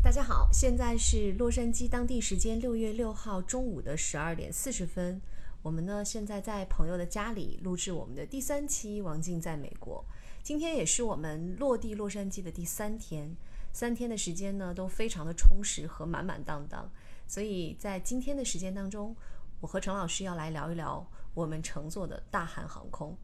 [0.00, 5.20] 大家好，现在是洛杉矶当地时间六月六号中午的十二点四十分。
[5.60, 10.02] 我们呢现在在朋友的家里录制我们的第三期《王静在美国》。
[10.40, 13.36] 今天也是我们落地洛杉矶的第三天，
[13.72, 16.88] 三天的时间呢都非常的充实和满满当当。
[17.26, 19.14] 所以在今天的时间当中，
[19.60, 21.04] 我和陈老师要来聊一聊
[21.34, 23.18] 我们乘坐的大韩航空。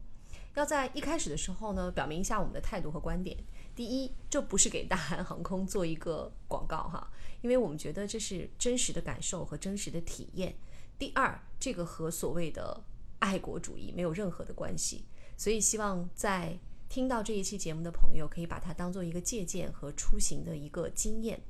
[0.55, 3.37] 要在一开始的时候呢，表明一下我们的态度和观点。
[3.75, 10.55] 第一，这不是给大韩航空做一个广告哈，因为我们觉得这是真实的感受和真实的体验。
[10.97, 12.81] 第二，这个和所谓的
[13.19, 15.03] 爱国主义没有任何的关系，
[15.35, 21.41] 所以希望在听到这一期节目的朋友可以把它当做一个借鉴和出行的一个经验。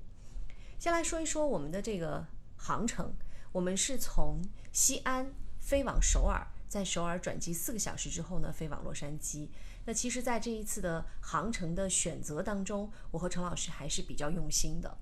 [0.80, 2.26] 先来说一说我们的这个
[2.58, 3.14] 航程，
[3.52, 6.48] 我们是从西安飞往首尔。
[6.68, 9.48] 在首尔转机四个小时之后呢，飞往洛杉矶。
[9.86, 14.98] 那其实，在这一次的航程的选择当中，我和陈老师还是比较用心的。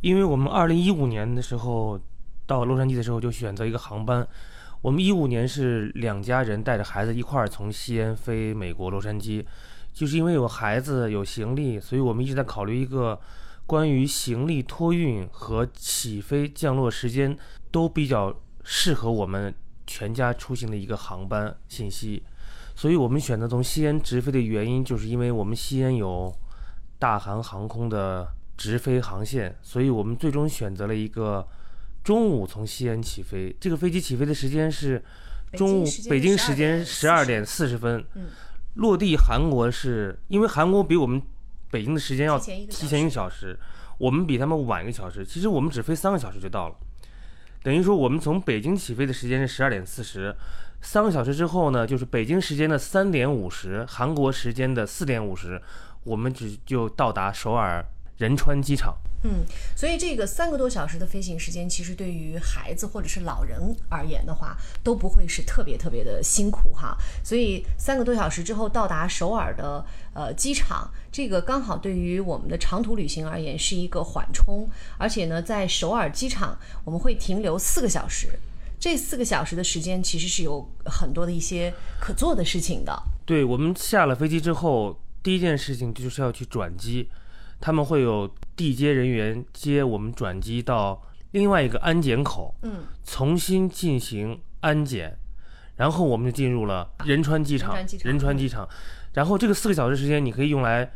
[0.00, 2.00] 因为我们二零一五年的时候
[2.46, 4.26] 到洛杉矶的时候就选择一个航班，
[4.80, 9.44] 我们一五年是两家人带着孩子一块儿从西安飞美国洛杉矶，
[9.92, 13.20] 就是因为有孩子有行李，所以我们一直在考虑一个
[13.66, 17.36] 关于行李托运和起飞降落时间
[17.70, 19.54] 都比较适合我们。
[19.86, 22.22] 全家出行的一个航班信息，
[22.80, 26.34] 所以我们选择从西安直飞的原因，就是因为我们西安有
[26.98, 31.46] 大韩航空的直飞航线，所以我们最终选择了一个
[32.02, 33.54] 中午从西安起飞。
[33.60, 35.04] 这个飞机起飞的时间是
[35.52, 38.02] 中午北京时间十二点四十分，
[38.76, 41.20] 落地韩国是因为韩国比我们
[41.70, 43.58] 北京的时间要提前一个小时，
[43.98, 46.74] 我们比他们晚一个小时，其实我们只飞三个小时就到了。
[47.62, 50.34] 等于说，我们从北京起飞的时间是十二点四十，
[50.80, 55.60] 三个小时之后呢，就是北京时间的三点五十，韩国时间的四点五十，
[56.04, 57.84] 我们只就到达首尔
[58.20, 58.94] 仁川机场。
[59.22, 59.44] 嗯，
[59.76, 66.96] 所以这个三个多小时的飞行时间，其实对于孩子或者是老人而言的话，都不会是特别特别的辛苦哈。
[67.24, 69.84] 所以三个多小时之后到达首尔的
[70.14, 74.68] 呃机场，这个刚好对于我们的长途旅行而言是一个缓冲。
[74.96, 78.38] 而且呢，在首尔机场我们会停留四个小时，
[78.78, 83.02] 这四个小时的时间其实是有很多的一些可做的事情的。
[83.26, 87.10] 对我们下了飞机之后，第一件事情就是要去转机。
[87.60, 95.16] 他们会有地接人员接我们转机到另外一个安检口，嗯，重新进行安检，
[95.76, 97.76] 然后我们就进入了仁川机场。
[98.02, 98.68] 仁川机场，
[99.12, 100.90] 然后这个四个小时时间你可以用来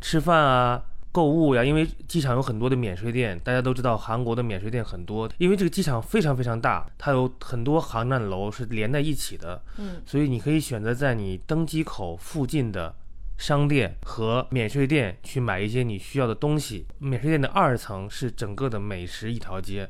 [0.00, 3.38] 吃饭啊、购物呀，因为机场有很多的免税店。
[3.42, 12.94] 大家都知道韩国的免税店很多，因为这个机场非常非常大，它有很多航站楼是连在一起的，嗯，所以你可以选择在你登机口附近的。
[13.40, 16.86] 商店和免税店去买一些你需要的东西。
[16.98, 19.88] 免税店的二层是整个的美食一条街，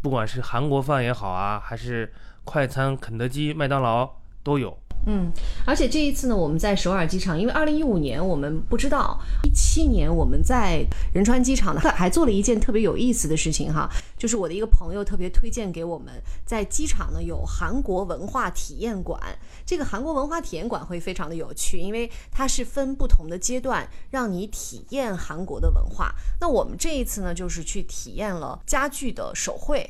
[0.00, 2.12] 不管是韩国饭也好啊，还是
[2.44, 4.08] 快餐，肯德基、麦当劳
[4.44, 4.78] 都有。
[5.06, 5.30] 嗯，
[5.66, 16.12] 而且这一次呢，我们在首尔机场，因为二零一五年我们不知道，一七年我们在仁川机场呢，还做了一件特别有意思的事情哈，就是我的一个朋友特别推荐给我们，
[16.46, 19.20] 在机场呢有韩国文化体验馆。
[19.66, 26.14] 这个韩国文化体验馆会非常的有趣，因为它是分不同的阶段让你体验韩国的文化。
[26.40, 29.88] 那我们这一次呢，就是去体验了家具的手绘。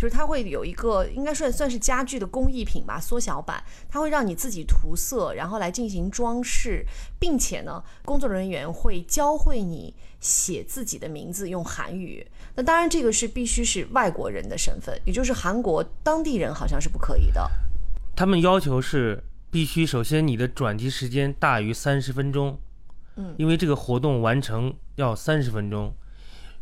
[0.00, 3.62] 就是它会有一个，应该算算是家具的工艺品吧，缩小版。
[3.86, 6.82] 它会让你自己涂色，然后来进行装饰，
[7.18, 12.26] 并且呢，工作人员会教会你写自己的名字，用韩语。
[12.54, 17.50] 那当然，这个是必须是外国人的身份，也就是韩国当地人好像是不可以的。
[18.16, 22.58] 他们要求是必须，首先你的转机时间大于三十分钟，
[23.16, 25.94] 嗯，因为这个活动完成要三十分钟。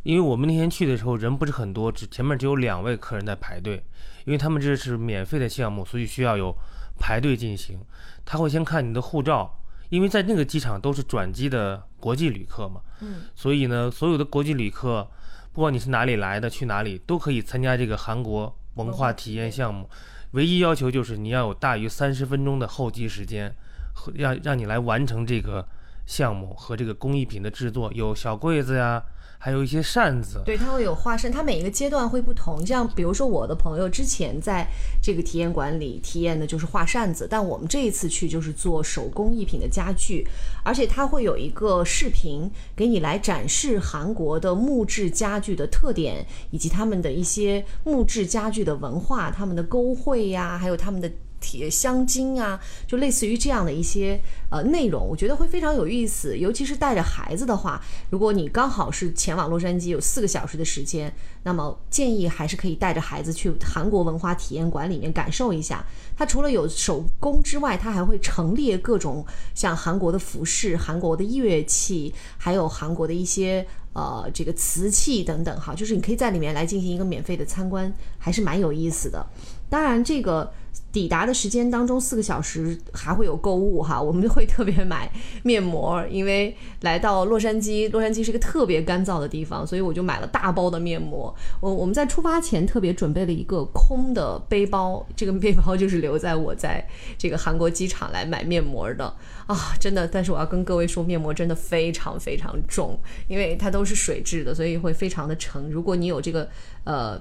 [0.04, 3.84] 因为我们那天去的时候人不是很多，只前面只有两位客人在排队，
[4.24, 6.54] 因为他们这是免费的项目，所以需要有
[6.98, 7.78] 排队进行。
[8.24, 15.06] 他会先看你的护照，因为在那个机场都是转机的国际旅客嘛，嗯，所以呢，所有的国际旅客，
[15.52, 19.88] 不管你是哪里来的，去哪里都可以参加这个韩国文化体验项目。
[20.32, 23.54] 唯一要求就是你要有大于三十分钟的候机时间，
[23.94, 25.66] 和让让你来完成这个
[26.06, 29.02] 项目和这个工艺品的制作，有小柜子呀。
[29.40, 32.66] 还有一些扇子，对，它会有花扇，它每一个阶段会不同。
[32.66, 34.66] 像比如说我的朋友之前在
[35.00, 40.26] 这个体验馆里体验的就是画扇子，但我们这一次去就是做手工艺品的家具，
[40.64, 51.08] 而且它会有一个视频给你来展示韩国的木质家具的特点，以及他们的一些木质家具的文化，他们的勾绘呀，还有他们的。
[51.40, 54.20] 铁香精啊，就类似于这样的一些
[54.50, 56.36] 呃内容，我觉得会非常有意思。
[56.36, 57.80] 尤其是带着孩子的话，
[58.10, 61.12] 如果你刚好是前往洛杉矶有四个小时的时间，
[61.44, 65.84] 那么建议还是可以带着孩子去韩国文化体验馆里面感受一下。
[66.16, 69.24] 它除了有手工之外，它还会陈列各种
[69.54, 79.24] 像韩国的服饰、韩国的乐器，还有韩国的一些呃这个瓷器等等哈，就是你可以在里面来进行一个免费的参观，还是蛮有意思的。
[79.70, 80.52] 当然这个。
[80.90, 85.10] 抵达的时间当中四个小时还会有购物哈，我们会特别买
[85.42, 91.34] 面膜，因为来到洛杉矶，洛杉矶是一个特别干燥的地方，所以我就买了大包的面膜。
[91.60, 96.84] 我我们在出发前特别准备了一个空的背包，这个背包就是留在我在
[97.18, 99.14] 这个韩国机场来买面膜的
[99.46, 100.08] 啊，真的。
[100.08, 102.98] 但是我要跟各位说，面膜真的非常非常重，
[103.28, 105.70] 因为它都是水质的，所以会非常的沉。
[105.70, 106.48] 如果你有这个
[106.84, 107.20] 呃。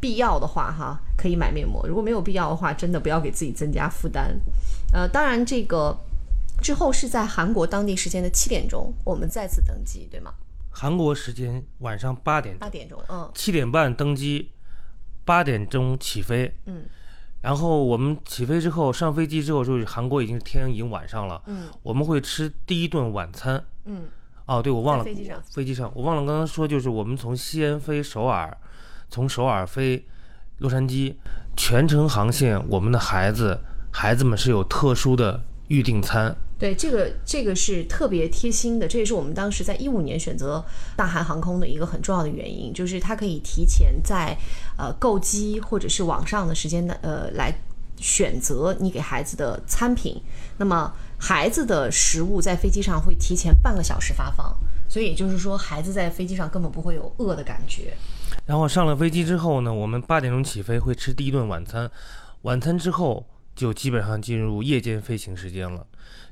[0.00, 4.38] 必要的话，哈，可以买面膜；如果没有必要的话，真的不要给自己增加负担。
[4.92, 5.96] 呃，当然，这个
[6.62, 10.32] 之后是在韩国当地时间的七点钟，我们再次登机，对吗？
[10.70, 14.50] 韩国时间晚上八点，八点钟，嗯，七点半登机，
[15.24, 16.84] 八点钟起飞，嗯。
[17.40, 21.68] 然后我们起飞之后，上飞机之后，就是韩国已经天已经晚上了，嗯。
[21.82, 24.04] 我们会吃第一顿晚餐，嗯。
[24.46, 28.56] 哦，对，我忘了，飞机上，飞机上，我忘了刚刚说，就是我们从西安飞首尔。
[29.10, 30.04] 从首尔飞
[30.58, 31.14] 洛杉矶，
[31.56, 33.58] 全程航线，我们的孩子
[33.90, 36.34] 孩子们是有特殊的预订餐。
[36.58, 40.64] 对，这个这个是特别贴心的，这也是我们当时在一五年选择
[40.96, 44.34] 大韩航空的一个很重要的原因，就是它可以提前在
[44.78, 47.54] 呃购机或者是网上的时间的呃来
[47.98, 50.18] 选择你给孩子的餐品。
[50.56, 54.56] 那么孩子的食物在飞机上会提前半个小时发放，
[54.88, 57.94] 所以也就是说孩子在飞机上根本不会有饿的感觉。
[58.46, 61.90] 然后上了飞机之后呢，我们八点钟起飞，会吃第一顿晚餐。
[62.42, 63.26] 晚餐之后
[63.56, 65.84] 就基本上进入夜间飞行时间了。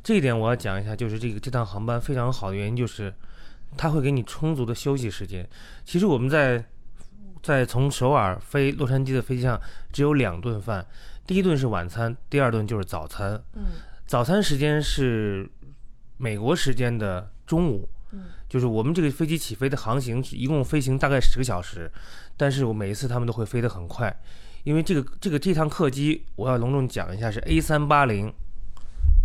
[0.03, 3.13] 这一点我要讲一下，就是这个这趟航班非常好的原因就是，
[3.77, 5.49] 它会给你充足的休息时间。
[5.85, 6.65] 其实我们在
[7.43, 9.61] 在从首尔飞洛杉矶的飞机上
[9.93, 10.87] 只有两顿饭，
[11.27, 13.43] 第一顿是晚餐，第二顿就是早餐。
[13.55, 13.65] 嗯，
[14.07, 15.51] 早餐时间是
[16.17, 17.89] 美国时间的中午。
[18.49, 21.91] 就是我们这个飞机起飞的航行一共飞行大概十个小时，
[22.37, 24.15] 但是我每一次他们都会飞得很快，
[24.63, 28.33] 因为这个这个这趟客机我要隆重讲一下是 A 三八零。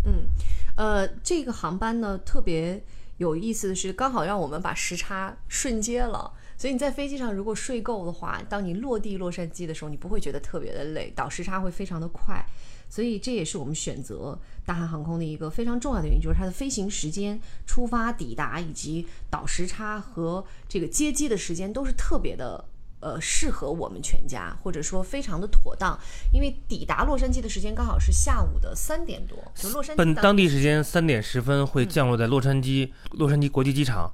[0.06, 0.28] 嗯，
[0.76, 2.84] 呃，这个航班呢特别
[3.18, 12.44] 有意思的是，刚好让我们把时差瞬接了，所以你在飞机上如果睡够的话，当你落地洛杉矶的时候，你不会觉得特别的累，倒时差会非常的快。
[12.90, 22.66] 所以这也是我们选择大韩航空的一个非常重要的原因，就是它的飞行时间、出发、抵达以及倒时差和这个接机的时间都是特别的
[23.00, 25.98] 呃适合我们全家，或者说非常的妥当。
[26.34, 34.12] 因为抵达洛杉矶的时间刚好是下午的三点多，就洛杉矶本当地时间三点十分会降落在洛杉矶洛杉矶国际机场，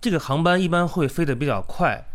[0.00, 2.06] 这个航班一般会飞得比较快。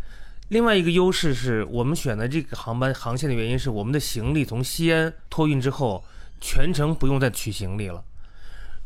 [0.48, 6.02] 另外一个优势是我们选的这个航班航线的原因是我们的行李从西安托运之后，
[6.40, 8.02] 全程不用再取行李了。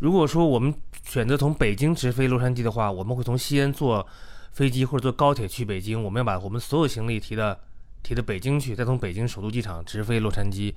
[0.00, 0.74] 如果说我们
[1.04, 4.04] 选择从北京直飞洛杉矶的话，我们会从西安坐
[4.50, 7.56] 飞机或者坐高铁去北京，我们要把我们所有行李提到
[8.02, 10.74] 提到北京去，再从北京首都机场直飞洛杉矶。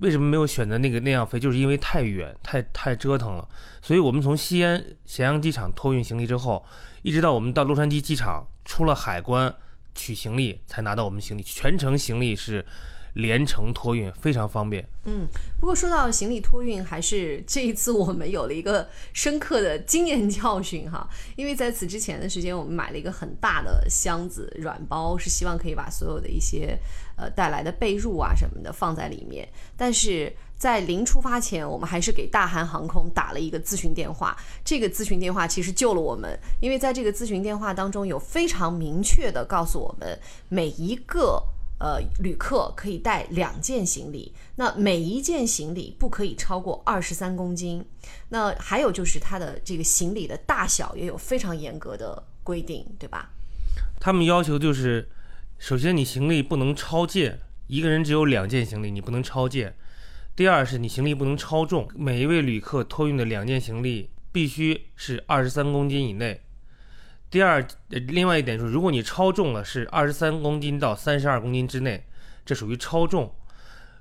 [0.00, 1.40] 为什么没有选择那个那样飞？
[1.40, 3.48] 就是因为太远，太太折腾了。
[3.80, 6.62] 所以我们从西安咸阳机场托运行李之后，
[7.00, 9.54] 一直到我们到洛杉矶机场出了海关。
[9.94, 12.64] 取行李才拿到我们行李，全程行李是
[13.14, 14.86] 连程托运，非常方便。
[15.04, 15.26] 嗯，
[15.60, 21.08] 不过说到行李托运，还是这一次我们有了一个深刻的经验教训哈。
[21.36, 26.78] 因为在此之前的时间，我们买了一个很大的箱子软包，是希望可以把所有的一些
[27.22, 30.34] 呃带来的被褥啊什么的放在里面，但是。
[30.62, 34.36] 在临出发前，我们还是给大韩航空打了一个咨询电话。
[34.64, 40.16] 这个咨询电话其实救了我们，因为在这个咨询电话当中，有非常明确的告诉我们，
[40.48, 41.42] 每一个
[41.80, 47.84] 呃旅客可以带两件行李，那每一件行李不可以超过二十三公斤。
[48.28, 53.30] 那还有就是它的这个行李的大小也有非常严格的规定，对吧？
[53.98, 55.08] 他们要求就是，
[55.62, 57.38] 首先你行李不能超件，
[57.68, 59.72] 一个人只有两件行李，你不能超件。
[60.34, 66.40] 第二是你行李不能超重，每一位旅客托运的两件行李必须是二十三公斤以内。
[67.30, 72.04] 第二，另外一点就是，如果你超重了，是二十三公斤到三十二公斤之内，
[72.44, 73.32] 这属于超重。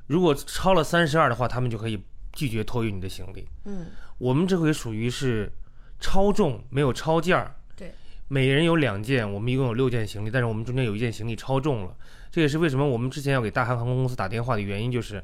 [0.08, 2.04] 如果超了三十二的话，他们就可以
[2.34, 3.48] 拒绝托运你的行李。
[3.66, 3.86] 嗯，
[4.18, 5.54] 我们这回属于是
[6.00, 7.56] 超重，没有超件儿。
[8.32, 11.96] 对，每人有两件，我们一共有六件行李，但是我们中间有一件行李超重了。
[12.32, 15.24] 这也是为什么我们之前要给大韩航空公司打电话的原因，就是。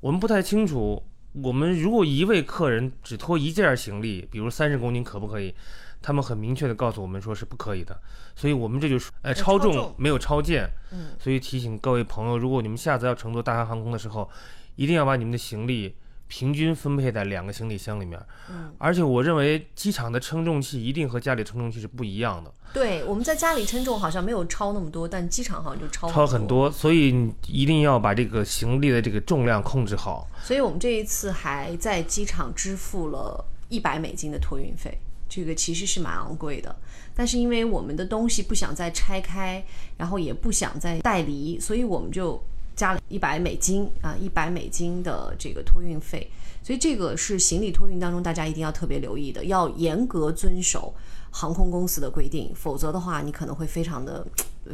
[0.00, 1.02] 我们不太清楚，
[1.42, 5.54] 我们如果一位客人只拖一件行李，比如三十公斤，可不可以？
[6.02, 7.98] 他们很明确的告诉我们说是不可以的，
[8.36, 14.30] 所以我们这就是呃超重没有超件，嗯，所以提醒各位朋友，如果你们下次要乘坐大韩航空的时候，
[14.76, 15.96] 一定要把你们的行李
[16.28, 18.20] 平均分配在两个行李箱里面。
[18.50, 30.28] 嗯，而且我认为机场的称重器一定和家里称重器是不一样的，对，我们在家里称重好像没有超那么多，但机场好像就超超很多，所以你一定要把这个行李的这个重量控制好。
[30.42, 36.74] 所以我们这一次还在机场支付了一百美金的托运费，这个其实是蛮昂贵的。
[37.14, 39.64] 但是因为我们的东西不想再拆开，
[39.96, 42.42] 然后也不想再带离，所以我们就
[42.76, 46.30] 加了一百美金啊，一百美金的这个托运费。
[46.62, 50.92] 所以这个是行李托运当中大家一定要特别留意的，要严格遵守
[51.30, 54.26] 航空公司的规定，否则的话你可能会非常的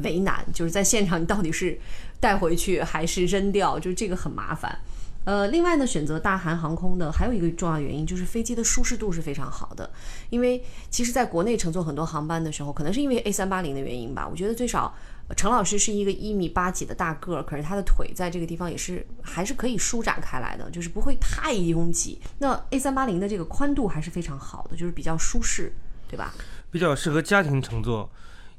[0.03, 1.79] 为难，就是在现场你到底是
[2.19, 4.79] 带回去还是扔掉，就这个很麻烦。
[5.25, 9.89] 呃，另外呢，选择大韩航空的还有一个重要原因就是飞机的舒适度是非常好的。
[10.31, 14.93] 因为其实在国内乘坐很多航班的时候，可能是因为 A 三八零的原因吧，我觉得最少
[15.29, 22.21] 呃陈老师是一个一米八几的大个儿，可是他的腿在这个地方也是还是可以舒展开来的，就是不会太拥挤。
[22.39, 25.73] 那 A 三八零的这个宽度还是非常好的，就是比较舒适，
[26.09, 26.35] 对吧？
[26.71, 28.11] 比较适合家庭乘坐，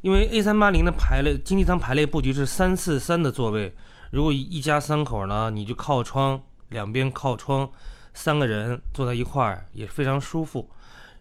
[0.02, 3.74] 因为 A 三八零的排列经济舱排列布局是三四三的座位，
[4.12, 6.42] 如果一家三口呢，你就靠窗，
[6.74, 7.72] 两边靠窗，
[8.14, 10.70] 三个人坐在一块儿也非常舒服。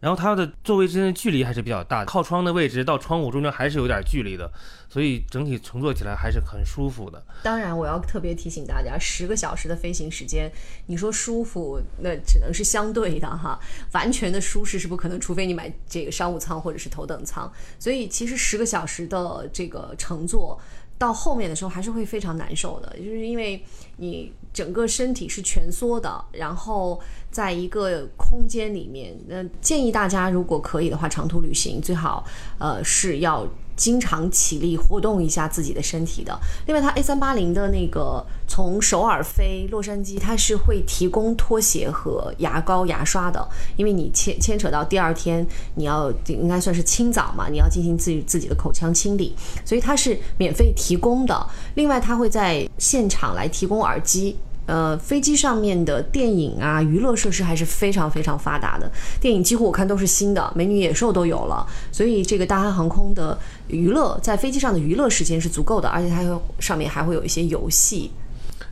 [0.00, 4.50] 然后它的座位之间的距离还是比较大的，靠窗的位置到窗户中间还是有点距离的，
[4.92, 7.25] 所以整体乘坐起来还是很舒服的。
[7.42, 10.52] 当然，我要特别提醒大家，十个小时的飞行时间，
[10.84, 13.58] 你说舒服，那只能是相对的哈，
[13.92, 17.50] 完全的舒适是不可能，除非你买这个商务舱或者是头等舱。
[17.78, 20.61] 所以，其实十个小时的这个乘坐。
[20.99, 23.61] 到后面的时候还是会非常难受的，就是因为
[23.96, 29.12] 你整个身体是蜷缩的，然后在一个空间里面。
[29.26, 32.25] 那建议大家如果可以的话，长途旅行最好
[32.61, 33.44] 呃是要
[33.76, 36.38] 经常起立活动一下自己的身体的。
[36.67, 51.47] 另外，它 A 三八零的那个从首尔飞洛杉矶，它是会提供拖鞋和牙膏、牙刷的，因为你牵牵扯到第二天你要应该算是清早嘛，你要进行自己自己的口腔清理，所以它是免费提供的。
[51.75, 54.37] 另外，它会在现场来提供耳机。
[54.64, 58.91] 呃，飞机上面的电影啊，娱乐设施还是非常非常发达的。
[59.21, 61.67] 电影几乎我看都是新的，《美女野兽》都有了。
[61.91, 63.37] 所以这个大韩航空的
[63.73, 68.12] 娱乐在飞机上的娱乐时间是足够的，而且它有上面还会有一些游戏。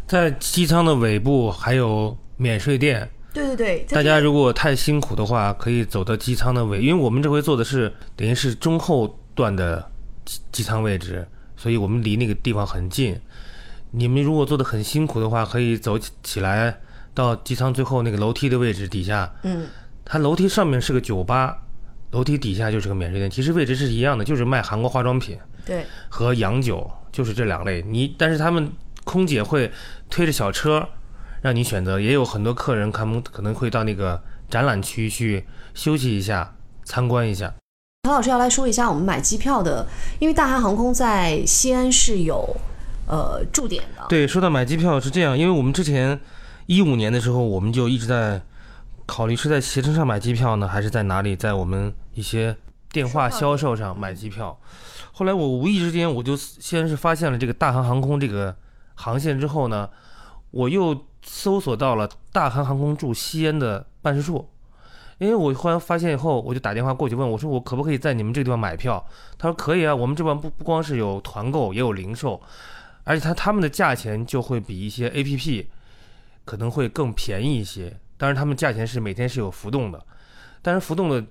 [0.07, 9.91] 在机舱的尾部还有免税店，对对对，大家如果太辛苦的话，可以走到机舱的尾，因为我们这回坐的是等于是中后段的
[10.25, 11.27] 机机舱位置，
[11.57, 13.19] 所以我们离那个地方很近。
[13.93, 16.77] 你们如果坐得很辛苦的话，可以走起起来
[17.15, 19.33] 到机舱最后那个楼梯的位置底下。
[19.43, 19.67] 嗯，
[20.05, 21.63] 它楼梯上面是个酒吧，
[22.13, 27.83] 楼梯底下就是个免税店，其实位置是一样的，就是卖韩国化妆品对，和洋酒，就是这两类。
[27.83, 28.73] 你但是他们
[29.05, 29.71] 空姐会
[30.09, 30.89] 推着小车
[31.41, 37.55] 让你选择，也有很多客人他们可能会到那个展览区去休息一下、参观一下。
[38.05, 39.87] 陈老师要来说一下我们买机票的，
[40.19, 42.57] 因为大韩航空在西安是有
[43.07, 44.05] 呃驻点的。
[44.09, 46.19] 对，说到买机票是这样，因为我们之前
[46.67, 48.43] 一五年的时候，我们就一直在
[49.11, 52.57] 考虑是在携程上买机票呢，还是在哪里，在我们一些
[52.93, 54.57] 电话销售上买机票。
[55.11, 58.55] 后来我无意之间，我就先是发现了这个大韩航空这个
[58.95, 59.91] 航线之后呢，
[60.53, 64.49] 我又搜索到了大韩航空驻西安的办事处。
[65.19, 69.05] 因为我忽然发现以后，我就打电话过去问我说：“我可不可以在你们这个地方买票？”
[69.37, 72.41] 他说：“可以啊，我们这边不不光是有团购，也有零售，
[73.03, 75.69] 而且他他们的价钱就会比一些 A P P
[76.45, 77.99] 可能会更便宜一些。
[78.21, 79.99] 当然，他们价钱是每天是有浮动的，
[80.61, 81.25] 但是浮动的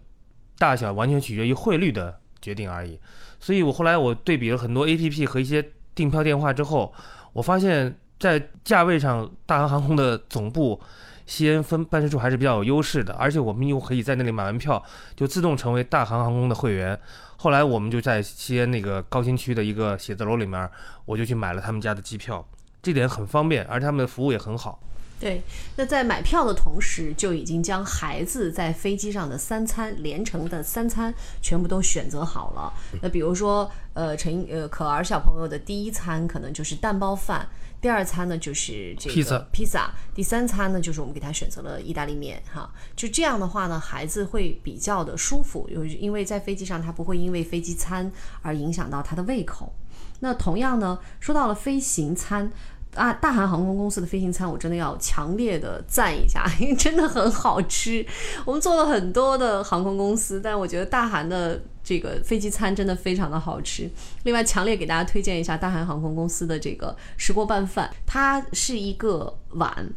[0.58, 3.00] 大小完全取决于汇率的决定而已。
[3.39, 6.91] 所以我后来我对比了很多 A P P 和一些订票电话之后，
[7.31, 10.81] 我发现，在价位上，大韩航空的总部
[11.27, 14.84] 西安分办事处还是比较有优势的，而且我们又可以在那里买完票
[15.15, 17.00] 就自动成为大韩航空的会员。
[17.38, 20.67] 后来我们就在西安那个高新区的一个写字楼里面，
[21.05, 22.43] 我就去买了他们家的机票，
[22.81, 24.81] 这点很方便，而且他们的服务也很好。
[25.20, 25.44] 对，
[25.76, 32.74] 那在买票的同时，就已经将孩子在飞机上的三餐连成的三餐全部都选择好了。
[33.02, 37.46] 那比如说，呃，陈呃可儿小朋友的第一餐可能就是蛋包饭，
[37.82, 42.72] 第二餐呢就是这个披萨披萨，第三餐呢就是我们给他选择了意大利面哈。
[42.96, 48.10] 就这样的话呢，孩子会比较的舒服，有因为在飞机上他不会因为飞机餐
[48.42, 49.74] 而影响到他的胃口。
[50.22, 52.50] 那同样呢，说到了飞行餐。
[52.96, 58.05] 啊，大韩航空公司的飞行餐我真的要强烈的赞一下，因为真的很好吃。
[58.46, 63.89] 我们做了很多的航空公司，但我觉得大韩的这个飞机餐真的非常的好吃。
[64.24, 69.88] 另外，强烈给大家推荐一下大韩航空公司的这个石锅拌饭，它是一个碗，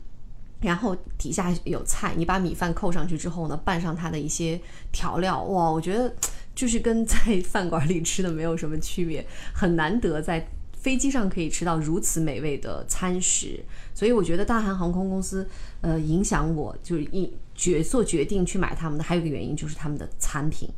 [0.60, 4.60] 然后底下有菜，你把米饭扣上去之后呢，拌上它的一些
[4.92, 6.14] 调料，哇，我觉得
[6.54, 10.46] 就是跟在饭馆里吃的没有什么区别，很难得在。
[10.82, 15.48] 飞机上可以吃到如此美味的餐食，所以我觉得大韩航空公司，
[15.80, 20.68] 呃，影响我就是一决做决定去买他们的，还有一个原因就是他们的餐品，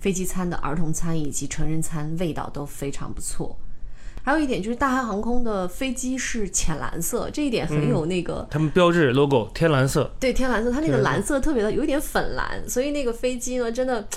[0.00, 3.56] 飞机餐的儿童餐以及成人餐味道都非常不错。
[4.24, 14.08] 还有一点就是大韩航空的飞机是浅蓝色，这一点很有那个他们标志 logo 天蓝色，对天蓝色，它那个蓝色特别的有一点粉蓝，所以那个飞机呢真的。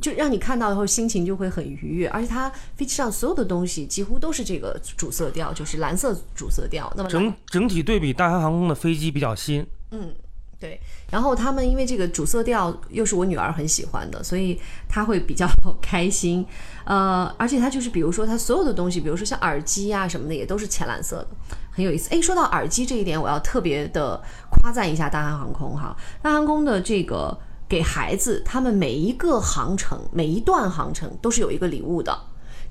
[0.00, 6.92] 就让你看到以后心情就会很愉悦，而且它飞机上所有的东西几乎都是这个主色调，就是蓝色主色调。
[6.96, 9.66] 那么整整体对比，大韩航空的飞机比较新。
[9.90, 10.14] 嗯，
[10.60, 10.80] 对。
[11.10, 15.48] 然后他们因为这个主色调又是我女儿很喜欢的，所以她会比较
[15.82, 16.46] 开心。
[16.84, 21.28] 呃，而且它就是比如说它所有的东西，比如说像耳机啊什么的，也都是浅蓝色的，
[21.72, 22.08] 很有意思。
[22.14, 27.36] 哎，说到耳机这一点，我要特别的夸赞一下大韩航空哈，大韩航空的这个。
[27.68, 32.18] 给孩子，他们每一个航程、每一段航程都是有一个礼物的。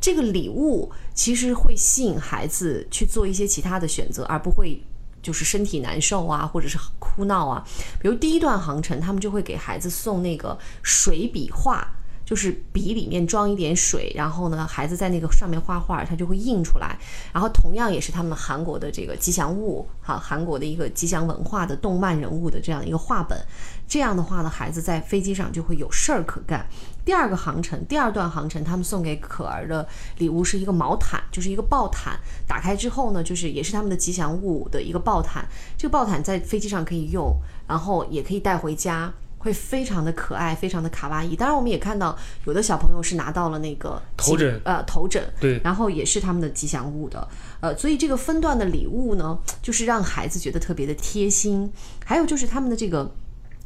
[0.01, 4.81] 这个礼物其实会吸引孩子去做一些其他的选择，而不会
[5.21, 7.63] 就是身体难受啊，或者是哭闹啊。
[7.99, 11.87] 比如第一段航程，他们就会给孩子送那个水笔画。
[12.27, 16.99] 就是笔里面装一点水，然后呢，孩子在那个上面画画，它就会印出来。
[17.31, 23.39] 然后同样也是他们韩国的这个吉祥物，哈，韩国的一个吉祥文化的动漫人物的这样一个画本。
[23.87, 26.67] 这样的话呢，孩子在飞机上就会有事儿可干。
[27.05, 32.19] 第二个航程，第二段航程，他们送给可儿的礼物是一个毛毯，就是一个抱毯。
[32.45, 35.47] 打开之后呢，就是也是他们的吉祥物的一个抱毯。
[35.77, 37.33] 这个抱毯在飞机上可以用，
[37.65, 39.13] 然后也可以带回家。
[39.37, 41.35] 会非常的可爱，非常的卡哇伊。
[41.35, 47.27] 当然，我们也看到有的小朋友是拿到了那个头枕，呃，头枕，对，然后也是他们的吉祥物的，
[47.59, 51.71] 呃，所以这个分段的礼物呢，就是让孩子觉得特别的贴心。
[52.05, 53.09] 还有就是他们的这个，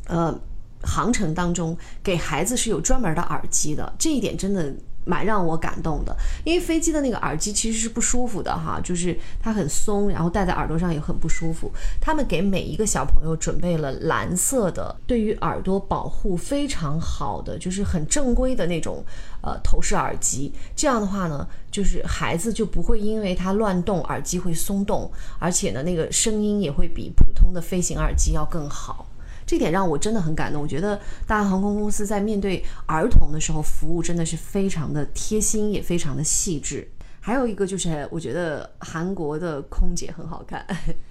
[0.07, 0.37] 呃，
[0.83, 4.73] 航程当中给孩子是有专门的耳机的，这一点真的。
[5.05, 11.71] 蛮让我感动的，因为飞机的那个耳机其实是不舒服的哈，就是它很松，然后戴在耳朵上也很不舒服。
[11.99, 19.03] 他们给每一个小朋友准备了蓝色的，对于耳朵保护非常好的，就是很正规的那种
[19.41, 20.53] 呃头饰耳机。
[20.75, 29.05] 这样的话呢，就是孩子就不会因为它乱动，耳机会松动，而且呢，那个声音也会比普通的飞行耳机要更好。
[29.51, 30.61] 这点让我真的很感动。
[30.61, 36.89] 我觉得大韩航空公司在面对儿童的时候，服务真的是非常的贴心，也非常的细致。
[37.19, 40.65] 还有一个就是，我觉得韩国的空姐很好看。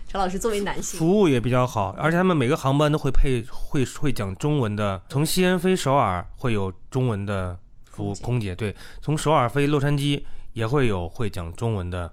[0.08, 5.02] 陈老师作为男性，服务也比较好，而且他们每个航班都会配会会讲中文的。
[5.10, 10.22] 从西安飞首尔会有中文的服务空姐，对，从首尔飞洛杉矶
[10.54, 12.10] 也会有会讲中文的。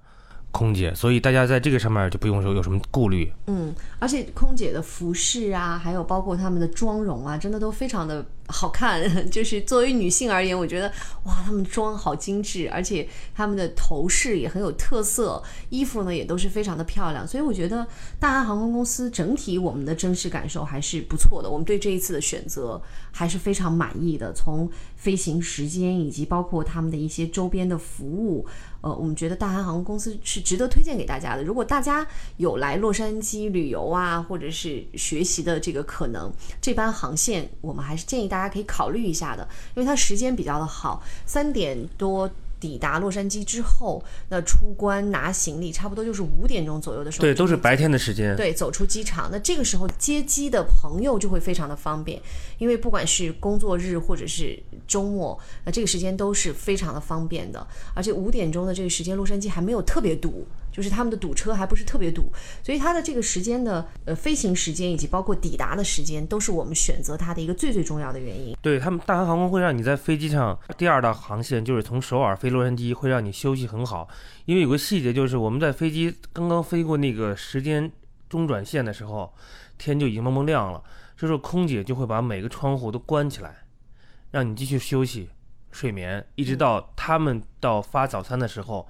[0.51, 3.31] 空姐，所以大家在这个上面就不用说有什么顾虑。
[3.47, 8.97] 嗯，而且空姐的服饰啊，还有包括他们的妆容啊，真的都非常的好看。
[9.29, 10.91] 就是作为女性而言，我觉得
[11.23, 17.27] 哇，他们妆好精致，而且他们的头饰也很有特色，衣服呢也都是非常的漂亮。
[17.27, 17.85] 所以我觉得
[18.19, 21.49] 大韩航空公司整体我们的真实感受还是不错的。
[21.49, 22.81] 我们对这一次的选择
[23.11, 28.45] 还是非常满意的，从飞行时间以及包括他们的一些周边的服务。
[28.81, 31.43] 呃，我们觉得大韩航空公司是值得推荐给大家的。
[31.43, 32.05] 如果大家
[32.37, 36.31] 有来洛杉矶旅游啊，或者是学习的这个可能，
[36.61, 42.29] 这班航线我们还是建议大家可以考虑一下的，因为它时间比较的好，三点多。
[42.59, 47.21] 抵达洛杉矶之后，那出关拿行李，差不多就是五点钟左右的时候。
[47.21, 48.35] 对，都是白天的时间。
[48.35, 52.19] 对，走出机场，那这个时候接机的朋友就会非常的方便，
[52.57, 57.63] 因为不管是工作日或者是周末，那这个时间都是非常的方便的。
[57.93, 60.47] 而且五点钟的这个时间，洛杉矶还没有特别堵。
[60.77, 68.55] 就是他们的堵车还不是特别堵，所以它的这个时间的呃飞行时间以及包括抵达的时间，都是我们选择它的一个最最重要的原因。
[68.61, 74.07] 对他们，大韩航空会让你在飞机上第二道航线就是从首尔飞洛杉矶，会让你休息很好。
[74.45, 77.91] 因为有个细节就是我们在飞机刚刚飞过那个时间
[78.29, 79.33] 中转线的时候，
[79.79, 80.83] 天就已经蒙蒙亮了，
[81.17, 83.63] 这时候空姐就会把每个窗户都关起来，
[84.29, 85.31] 让你继续休息
[85.71, 88.87] 睡眠，一直到他们到发早餐的时候。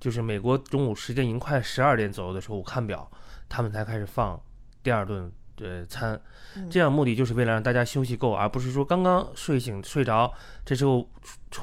[0.00, 3.10] 就是美国中午时间已经快十二点左右的时候，我看表，
[3.48, 4.40] 他们才开始放
[4.82, 6.20] 第二顿的餐，
[6.70, 10.32] 这样目的就是为了让大家休息够，而不是说刚刚睡醒睡着，
[10.64, 11.08] 这时候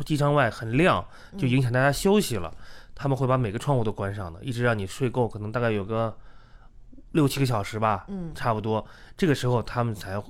[0.04, 1.06] 机舱外很亮，
[1.38, 2.54] 就影响大家休息了。
[2.94, 6.18] 他们会把每个窗户都关上的，一直让你睡够，可能大概有个
[7.12, 8.86] 六七个小时吧，嗯差不多。
[9.18, 10.22] 这个时候他们才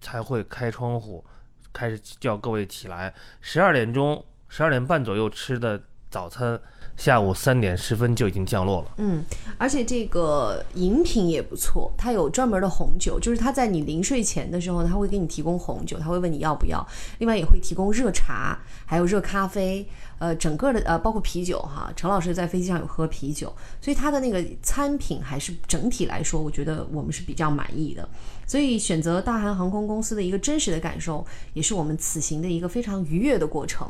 [0.00, 1.24] 才会开窗户，
[1.72, 3.14] 开始叫各位起来。
[3.40, 6.60] 十二点钟、十二点半左右吃的早餐，
[6.96, 8.90] 下午三点十分就已经降落了。
[8.96, 9.24] 嗯，
[9.56, 16.84] 而且这个饮品也不错，它有专门的红酒，就是它在你临睡前的时候，它会给你提供红酒，它会问你要不要，
[17.18, 19.86] 另外也会提供热茶，还有热咖啡，
[20.18, 21.92] 呃，整个的呃包括啤酒哈。
[21.94, 28.08] 陈老师在飞机上有喝啤酒，所以它的那个餐品还是整体来说，我觉得我们是比较满意的。
[28.48, 33.88] 所以选择大韩航空公司的一个真实的感受，也是我们此行的一个非常愉悦的过程。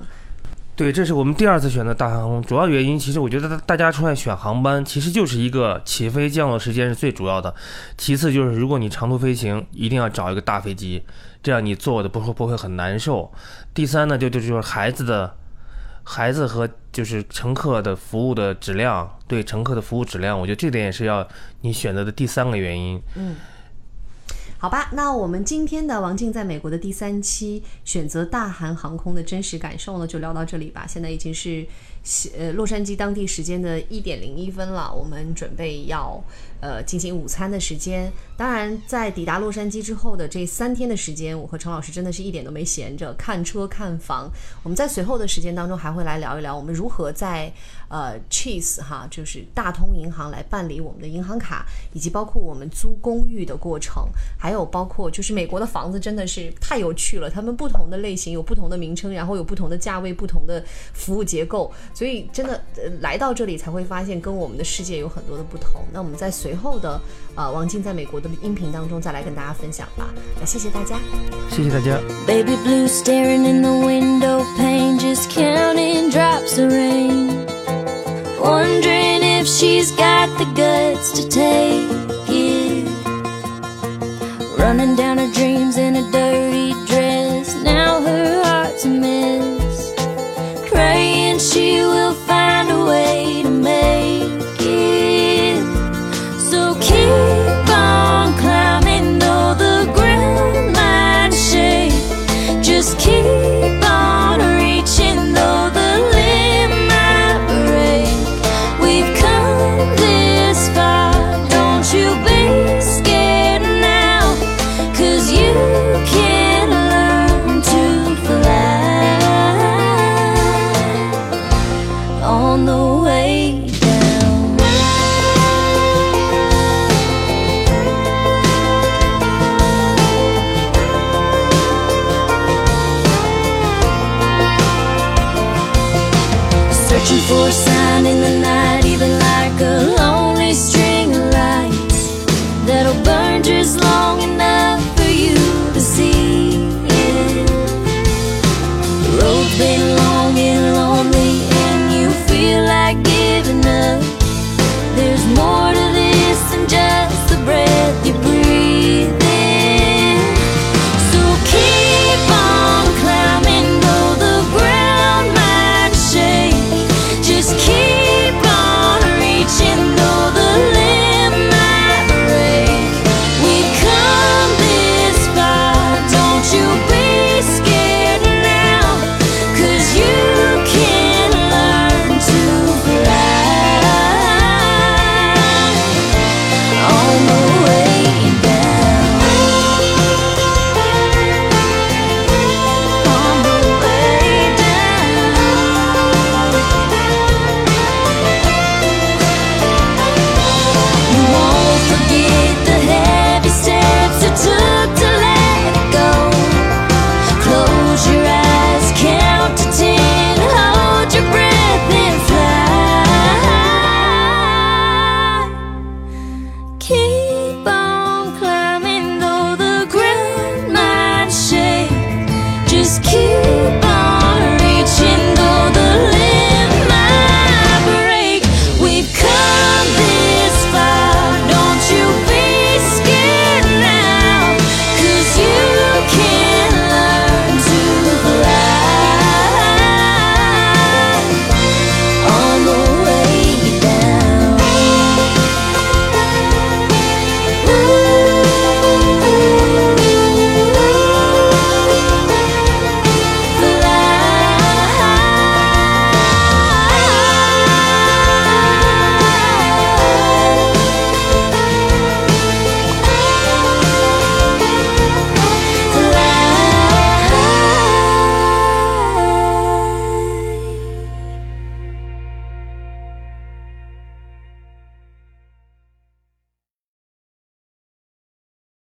[0.80, 7.54] 对，这是我们第二次选择大航空，主要原因其实我觉得大大家出来选航班，其实就是一个起飞降落时间是最主要的，
[7.98, 11.02] 其次就是如果你长途飞行，一定要找一个大飞机，
[11.42, 13.30] 这样你坐的不会不会很难受。
[13.74, 15.30] 第三呢，就就就是孩子的，
[16.02, 21.28] 孩子和就是乘客的服务的质量，对乘客的服务质量，我觉得这点也是要
[21.60, 22.98] 你选择的第三个原因。
[24.62, 30.86] 好吧，那我们今天的王静在美国的第三期选择大韩航空的真实感受呢，就聊到这里吧。
[30.86, 31.66] 现在已经是
[32.36, 36.22] 呃洛杉矶当地时间的一点零一分了，我们准备要
[36.60, 38.12] 呃进行午餐的时间。
[38.36, 44.30] 当然，在抵达洛杉矶之后的这三天的时间，我和陈老师真的是一点都没闲着，看车看房。
[44.62, 47.52] 我们在随后的时间当中还会来聊一聊我们如何在
[47.88, 62.62] 呃 Cheese 哈，就是大通银行来办理我们的银行卡，以及包括我们租公寓的过程，还有包括就是美国的房子真的是太有趣了，他们不同的类型有不同的名称，然后有不同的价位、不同的服务结构，所以真的、
[63.00, 65.84] 来到这里才会发现跟我们的世界有很多的不同。
[65.92, 66.99] 那我们在随后的
[67.35, 70.13] 呃王静在美国的音频当中再来跟大家分享吧。
[70.39, 70.97] 那谢谢大家。
[71.49, 71.99] 谢谢大家。
[72.25, 77.45] Baby blue staring in the window pane, just counting drops of rain.
[78.39, 81.89] Wondering if she's got the guts to take
[82.29, 82.87] it.
[84.57, 87.55] Running down her dreams in a dirty dress.
[87.63, 89.93] Now her heart's a mess.
[90.69, 91.38] Praying